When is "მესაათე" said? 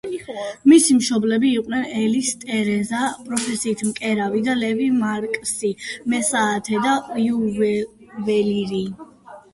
6.15-6.83